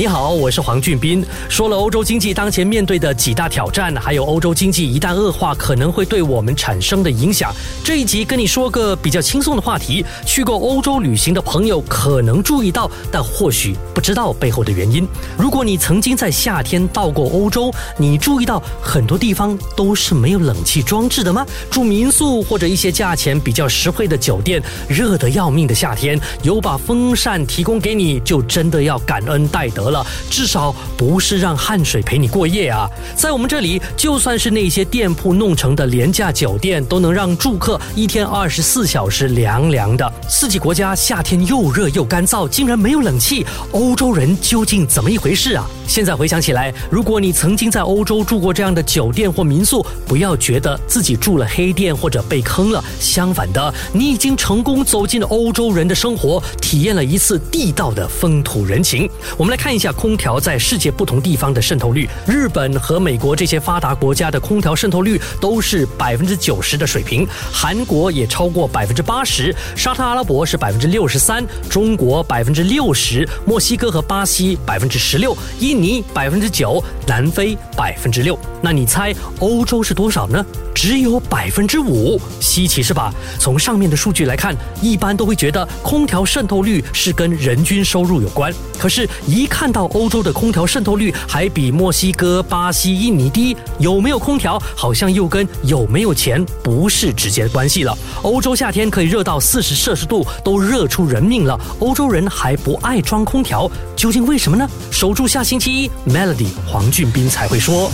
[0.00, 1.22] 你好，我是黄俊斌。
[1.50, 7.52] 说了欧洲经济当前面对的几大挑战，还有欧洲经济一旦恶化可能会对我们产生的影响。
[7.84, 15.06] 这一集跟你说个比较轻松的话题，去过欧洲旅行的朋友可能注意到，但或许不知道背后的原因。
[15.36, 21.44] 如果你曾经在夏天到过欧洲，你注意到很多地方都是没有冷气装置的吗？
[21.70, 29.89] 住民宿或者一些价钱比较实惠的酒店，热得要命的夏天有把风扇提供给你，就真的要感恩戴德。
[29.90, 32.88] 了，至少不是让汗水陪你过夜啊！
[33.14, 40.12] 在我们这里，就算是那些店铺弄成的廉价酒店，都能让住客一天二十四小时凉凉的。
[40.28, 45.66] 四季国家夏天又热又干燥，竟然没有冷气，欧洲人究竟怎么一回事啊？
[45.86, 52.82] 现在回想起来，如果你曾经在欧洲住过这样的酒店或民宿，不要觉得自己住了黑店或者被坑了。
[53.00, 59.10] 相反的，你已经成功走进了欧洲人的生活，体验了一次地道的风土人情。
[59.36, 62.08] 我们来看一下空调在世界不同地方的渗透率。
[62.24, 75.80] 日本和美国这些发达国家的空调渗透率都是百分之九十的水平，韩国也超过百分之八十，沙特阿拉伯是百分之六十三，中国百分之六十，墨西哥和巴西百分之十六，印。
[75.80, 80.44] 尼百分之九，南非百分之六，那你猜欧洲是多少呢？
[80.74, 83.12] 只有百分之五，稀奇是吧？
[83.38, 88.52] 从上面的数据来看，一般都会觉得空调渗透率是跟人均收入有关。
[88.78, 97.94] 可是，一看看到欧洲的空调渗透率还比墨西哥、巴西、印尼低，有没有空调好像又跟有没有钱不是直接关系了。
[98.22, 104.66] 欧洲夏天可以热到四十摄氏度，都热出人命了，欧洲人还不爱装空调，究竟为什么呢？
[104.90, 107.90] 守住下星期一，Melody 黄俊斌才会说。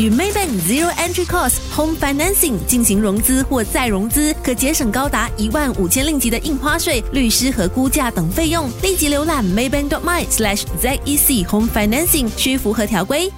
[0.00, 8.66] 与 Maybank Zero Entry Cost Home Financing 进行融资或再融资，可节省高达一万五千令吉的印花税、律师和估价等费用。
[8.82, 13.30] 立即浏览 Maybank dot my slash zec home financing，需符合条规。